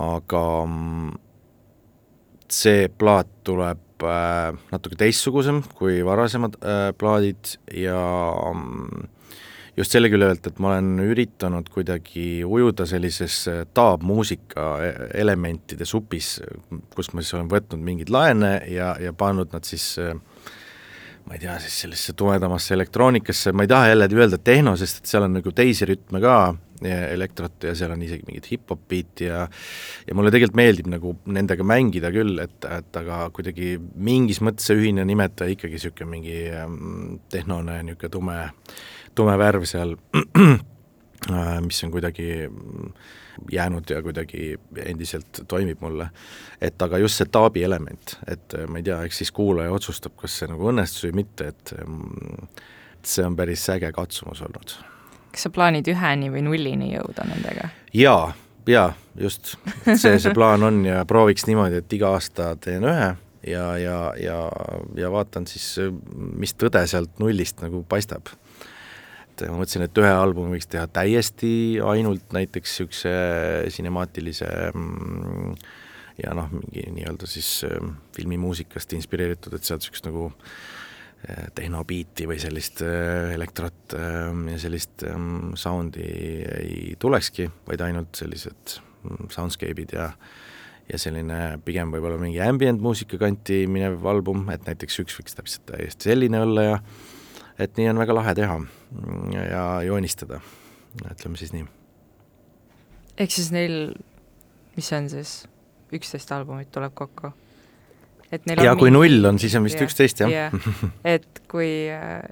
[0.00, 1.14] aga mm,
[2.50, 7.98] see plaat tuleb äh, natuke teistsugusem kui varasemad äh, plaadid ja
[8.54, 9.08] mm,
[9.78, 15.86] just selle külje pealt, et ma olen üritanud kuidagi ujuda sellises äh, taabmuusika e-, elementide
[15.88, 16.38] supis,
[16.96, 20.14] kus ma siis olen võtnud mingeid laene ja, ja pannud nad siis äh,
[21.30, 25.12] ma ei tea, siis sellisesse tumedamasse elektroonikasse, ma ei taha jälle öelda tehno, sest et
[25.12, 26.40] seal on nagu teisi rütme ka,
[26.82, 29.44] elektrot ja seal on isegi mingit hip-hop beat'i ja
[30.08, 34.80] ja mulle tegelikult meeldib nagu nendega mängida küll, et, et aga kuidagi mingis mõttes see
[34.80, 38.38] ühine nimetaja ikkagi niisugune mingi ähm, tehnone niisugune tume,
[39.14, 39.94] tume värv seal,
[41.68, 42.30] mis on kuidagi
[43.52, 44.54] jäänud ja kuidagi
[44.84, 46.10] endiselt toimib mulle.
[46.60, 50.16] et aga just see taabi element, et äh, ma ei tea, eks siis kuulaja otsustab,
[50.20, 52.50] kas see nagu õnnestus või mitte, et mm,
[53.06, 54.76] see on päris äge katsumus olnud.
[55.30, 57.70] kas sa plaanid üheni või nullini jõuda nendega?
[57.94, 58.32] jaa,
[58.68, 59.56] jaa, just,
[59.94, 63.10] see, see plaan on ja prooviks niimoodi, et iga aasta teen ühe
[63.46, 64.38] ja, ja, ja,
[64.96, 65.72] ja vaatan siis,
[66.36, 68.28] mis tõde sealt nullist nagu paistab
[69.42, 71.52] et ma mõtlesin, et ühe albumi võiks teha täiesti
[71.84, 73.14] ainult näiteks niisuguse
[73.76, 75.54] sinemaatilise mm,
[76.20, 82.40] ja noh, mingi nii-öelda siis mm, filmimuusikast inspireeritud, et sealt niisugust nagu eh, tehnobiiti või
[82.42, 85.08] sellist eh, elektrot mm, ja sellist
[85.64, 86.12] sound'i
[86.58, 88.78] ei tulekski, vaid ainult sellised
[89.32, 90.12] soundscape'id ja
[90.90, 95.66] ja selline pigem võib-olla mingi ambient muusika kanti minev album, et näiteks üks võiks täpselt
[95.70, 96.78] täiesti selline olla ja
[97.60, 98.56] et nii on väga lahe teha
[99.34, 100.40] ja joonistada,
[101.04, 101.66] ütleme siis nii.
[103.20, 103.78] ehk siis neil,
[104.76, 105.34] mis see on siis,
[105.94, 107.32] üksteist albumit tuleb kokku?
[108.30, 108.98] et neil ja kui mingi...
[108.98, 110.30] null on, siis on vist üksteist, jah.
[110.30, 110.86] Yeah..
[111.16, 112.22] et kui äh,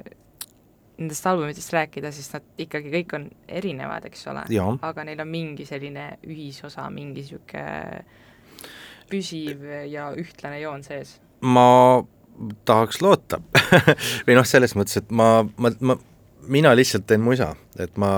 [0.98, 3.28] nendest albumitest rääkida, siis nad ikkagi kõik on
[3.60, 4.44] erinevad, eks ole,
[4.82, 8.02] aga neil on mingi selline ühisosa, mingi niisugune
[9.08, 11.18] püsiv ja ühtlane joon sees?
[11.40, 12.02] ma
[12.68, 13.40] tahaks loota
[14.26, 15.98] või noh, selles mõttes, et ma, ma, ma,
[16.48, 18.10] mina lihtsalt teen musa, et ma,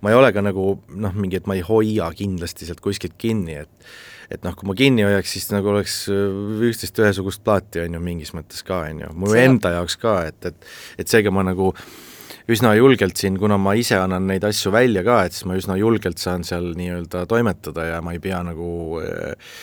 [0.00, 3.60] ma ei ole ka nagu noh, mingi, et ma ei hoia kindlasti sealt kuskilt kinni,
[3.64, 3.92] et
[4.32, 8.30] et noh, kui ma kinni hoiaks, siis nagu oleks üksteist ühesugust plaati, on ju, mingis
[8.32, 9.42] mõttes ka, on ju, mu See...
[9.44, 12.11] enda jaoks ka, et, et et seega ma nagu äh,
[12.50, 15.76] üsna julgelt siin, kuna ma ise annan neid asju välja ka, et siis ma üsna
[15.78, 19.56] julgelt saan seal nii-öelda toimetada ja ma ei pea nagu äh,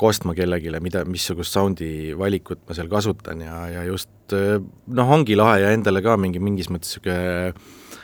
[0.00, 5.38] kostma kellelegi, mida, missugust soundi valikut ma seal kasutan ja, ja just äh, noh, ongi
[5.38, 7.54] lahe ja endale ka mingi, mingis mõttes niisugune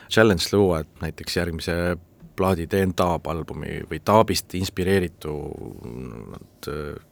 [0.09, 1.75] challenge luua, et näiteks järgmise
[2.39, 5.35] plaadi teen Taab albumi või Taabist inspireeritu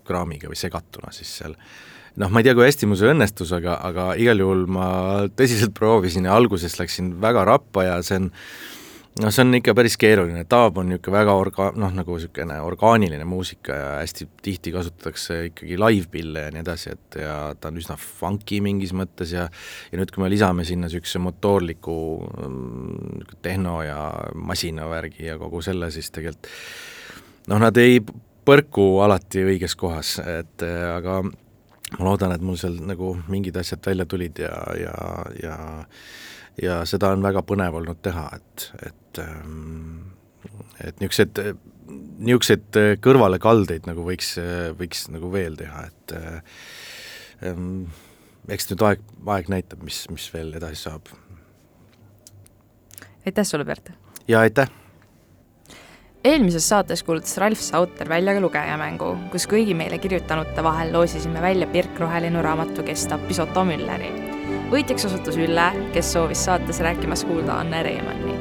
[0.07, 1.57] kraamiga või segatuna siis seal
[2.20, 4.88] noh, ma ei tea, kui hästi mul see õnnestus, aga, aga igal juhul ma
[5.36, 8.30] tõsiselt proovisin ja alguses läksin väga rappa ja see on
[9.22, 13.24] noh, see on ikka päris keeruline, taab on niisugune väga orga-, noh, nagu niisugune orgaaniline
[13.28, 17.98] muusika ja hästi tihti kasutatakse ikkagi live-pille ja nii edasi, et ja ta on üsna
[18.00, 19.46] funky mingis mõttes ja
[19.92, 21.96] ja nüüd, kui me lisame sinna niisuguse motoorliku
[22.26, 24.00] mm, tehno ja
[24.34, 26.52] masinavärgi ja kogu selle, siis tegelikult
[27.52, 28.00] noh, nad ei
[28.46, 31.22] põrku alati õiges kohas, et aga
[31.95, 34.97] ma loodan, et mul seal nagu mingid asjad välja tulid ja, ja,
[35.43, 35.57] ja
[36.62, 40.07] ja seda on väga põnev olnud teha, et, et ähm,
[40.80, 41.41] et niisugused
[41.87, 44.34] niisuguseid kõrvalekaldeid nagu võiks,
[44.78, 46.14] võiks nagu veel teha, et
[47.47, 47.87] ähm,
[48.51, 49.05] eks nüüd aeg,
[49.37, 51.12] aeg näitab, mis, mis veel edasi saab.
[53.26, 53.93] aitäh sulle, Bert!
[54.28, 54.72] ja aitäh!
[56.24, 61.68] Eelmises saates kuulutas Ralf Sauter välja ka lugejamängu, kus kõigi meile kirjutanute vahel loosisime välja
[61.70, 64.10] Pirk Rohelinnu raamatu Kes tappis Otto Mülleri.
[64.70, 68.36] võitjaks osutus Ülle, kes soovis saates rääkimas kuulda Anne Reimanni.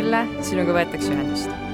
[0.00, 1.65] Ülle, sinuga võetakse ühendust